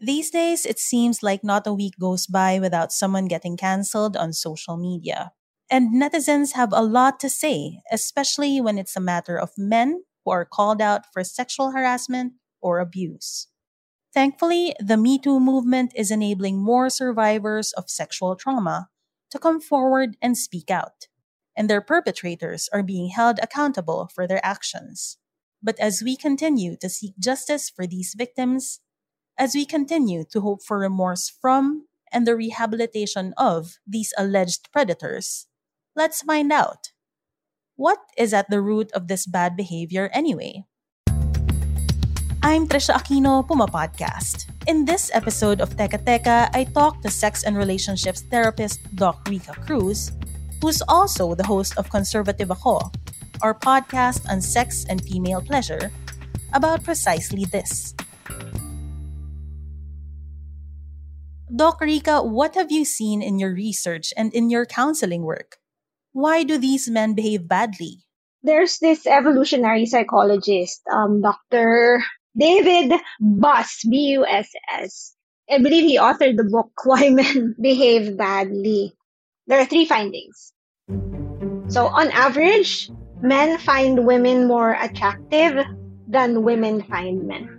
[0.00, 4.32] These days, it seems like not a week goes by without someone getting cancelled on
[4.32, 5.32] social media.
[5.70, 10.30] And netizens have a lot to say, especially when it's a matter of men who
[10.30, 13.48] are called out for sexual harassment or abuse.
[14.14, 18.88] Thankfully, the Me Too movement is enabling more survivors of sexual trauma
[19.30, 21.08] to come forward and speak out,
[21.56, 25.18] and their perpetrators are being held accountable for their actions.
[25.62, 28.80] But as we continue to seek justice for these victims,
[29.38, 35.46] as we continue to hope for remorse from and the rehabilitation of these alleged predators,
[35.94, 36.90] let's find out.
[37.76, 40.66] What is at the root of this bad behavior anyway?
[42.42, 44.50] I'm Trisha Aquino, Puma Podcast.
[44.66, 49.54] In this episode of Teka Teka, I talk to sex and relationships therapist Doc Rica
[49.62, 50.10] Cruz,
[50.60, 52.90] who's also the host of Conservative Ako,
[53.42, 55.92] our podcast on sex and female pleasure,
[56.52, 57.94] about precisely this.
[61.58, 65.58] Doc Rica, what have you seen in your research and in your counseling work?
[66.12, 68.06] Why do these men behave badly?
[68.44, 71.98] There's this evolutionary psychologist, um, Dr.
[72.38, 75.16] David Buss, B-U-S-S.
[75.50, 78.94] I believe he authored the book Why Men Behave Badly.
[79.48, 80.52] There are three findings.
[81.66, 82.88] So on average,
[83.20, 85.66] men find women more attractive
[86.06, 87.57] than women find men.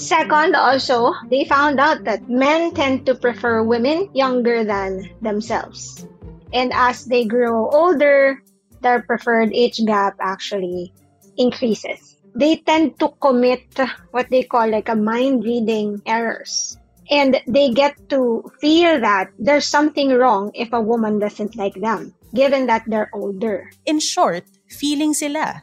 [0.00, 6.08] Second, also, they found out that men tend to prefer women younger than themselves.
[6.54, 8.40] And as they grow older,
[8.80, 10.94] their preferred age gap actually
[11.36, 12.16] increases.
[12.34, 13.76] They tend to commit
[14.10, 16.78] what they call like a mind reading errors.
[17.10, 22.14] And they get to feel that there's something wrong if a woman doesn't like them,
[22.32, 23.70] given that they're older.
[23.84, 25.62] In short, feeling sila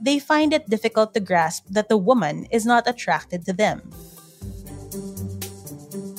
[0.00, 3.92] they find it difficult to grasp that the woman is not attracted to them.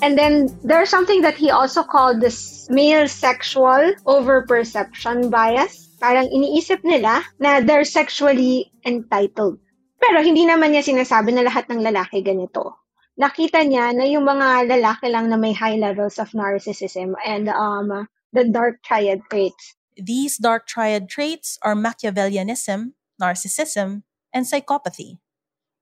[0.01, 5.93] And then there's something that he also called this male sexual overperception bias.
[6.01, 9.61] Parang iniisip nila na they're sexually entitled.
[10.01, 12.81] Pero hindi naman niya sinasabi na lahat ng lalaki ganito.
[13.21, 18.09] Nakita niya na yung mga lalaki lang na may high levels of narcissism and um,
[18.33, 19.77] the dark triad traits.
[19.93, 24.01] These dark triad traits are Machiavellianism, narcissism,
[24.33, 25.21] and psychopathy.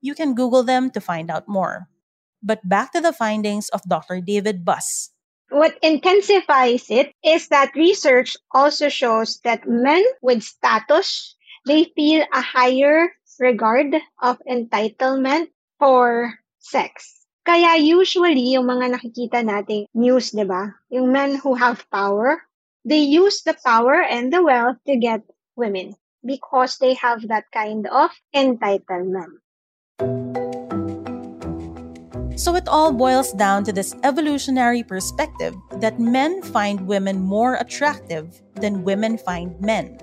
[0.02, 1.88] You can Google them to find out more.
[2.44, 4.22] But back to the findings of Dr.
[4.22, 5.12] David Buss.
[5.50, 11.36] What intensifies it is that research also shows that men with status,
[11.66, 17.26] they feel a higher regard of entitlement for sex.
[17.48, 20.70] Kaya usually, yung mga nakikita nating news, di ba?
[20.94, 22.46] Yung men who have power,
[22.86, 25.26] they use the power and the wealth to get
[25.58, 29.40] women because they have that kind of entitlement.
[32.40, 38.42] So it all boils down to this evolutionary perspective that men find women more attractive
[38.56, 40.00] than women find men.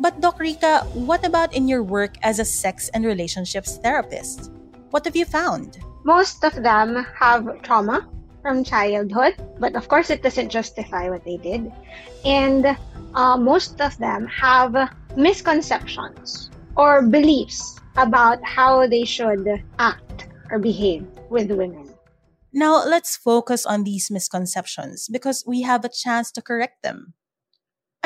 [0.00, 4.50] But Doc Rica, what about in your work as a sex and relationships therapist?
[4.90, 5.78] What have you found?
[6.04, 8.08] Most of them have trauma
[8.42, 11.70] from childhood, but of course it doesn't justify what they did.
[12.24, 12.76] And
[13.14, 14.74] uh, most of them have
[15.18, 19.42] misconceptions or beliefs about how they should
[19.82, 21.90] act or behave with women.
[22.54, 27.14] Now, let's focus on these misconceptions because we have a chance to correct them.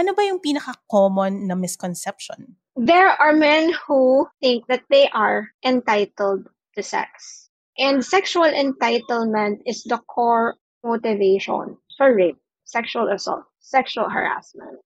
[0.01, 2.57] Ano ba yung pinaka-common na misconception?
[2.81, 7.53] There are men who think that they are entitled to sex.
[7.77, 14.81] And sexual entitlement is the core motivation for rape, sexual assault, sexual harassment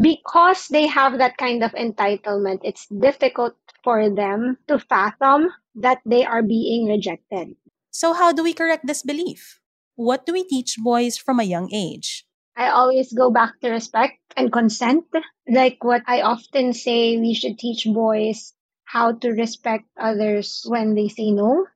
[0.00, 3.54] because they have that kind of entitlement, it's difficult
[3.84, 7.56] for them to fathom that they are being rejected.
[7.90, 9.60] So, how do we correct this belief?
[9.96, 12.24] What do we teach boys from a young age?
[12.56, 15.04] I always go back to respect and consent.
[15.48, 18.54] Like what I often say, we should teach boys
[18.84, 21.66] how to respect others when they say no,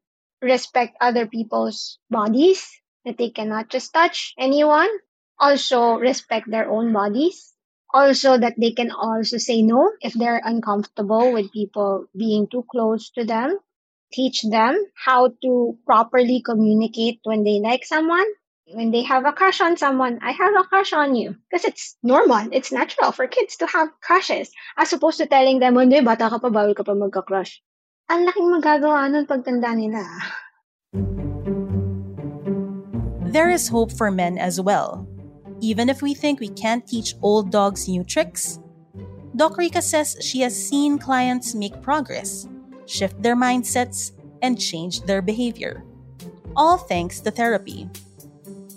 [0.42, 2.68] respect other people's bodies,
[3.04, 4.88] that they cannot just touch anyone,
[5.38, 7.55] also respect their own bodies
[7.96, 13.08] Also, that they can also say no if they're uncomfortable with people being too close
[13.16, 13.56] to them.
[14.12, 18.28] Teach them how to properly communicate when they like someone.
[18.68, 21.40] When they have a crush on someone, I have a crush on you.
[21.48, 24.52] Because it's normal, it's natural for kids to have crushes.
[24.76, 27.64] As opposed to telling them, hindi, bata ka pa, bawal ka pa magka-crush.
[28.12, 30.04] Ang laking magagawa nun pagtanda nila.
[33.32, 35.08] There is hope for men as well.
[35.60, 38.60] Even if we think we can't teach old dogs new tricks,
[39.36, 42.48] Doc Rica says she has seen clients make progress,
[42.86, 45.84] shift their mindsets, and change their behavior.
[46.56, 47.88] All thanks to therapy.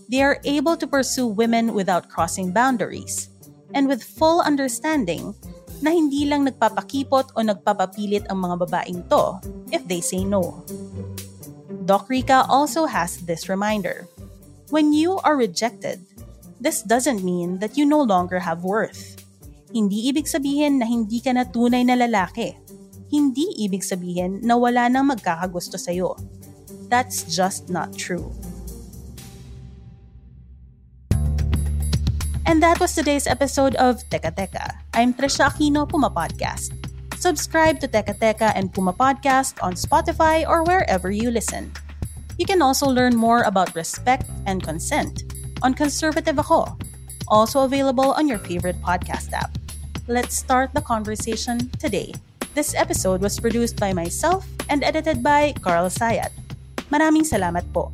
[0.10, 3.30] They are able to pursue women without crossing boundaries
[3.74, 5.36] and with full understanding
[5.80, 9.40] na hindi lang nagpapakipot o nagpapapilit ang mga babaeng to
[9.72, 10.66] if they say no.
[11.86, 14.10] Doc Rica also has this reminder.
[14.70, 16.04] When you are rejected,
[16.60, 19.16] this doesn't mean that you no longer have worth.
[19.72, 22.60] Hindi ibig sabihin na hindi ka na tunay na lalaki.
[23.08, 26.20] Hindi ibig sabihin na wala nang magkakagusto sa'yo.
[26.92, 28.28] That's just not true.
[32.44, 34.84] And that was today's episode of Teka Teka.
[34.98, 36.76] I'm Trisha Aquino, Puma Podcast.
[37.16, 41.72] Subscribe to Teka Teka and Puma Podcast on Spotify or wherever you listen.
[42.42, 45.30] You can also learn more about respect and consent
[45.62, 46.78] on Conservative Ako,
[47.28, 49.52] also available on your favorite podcast app.
[50.08, 52.14] Let's start the conversation today.
[52.56, 56.34] This episode was produced by myself and edited by Carl Sayat.
[56.90, 57.94] Maraming salamat po.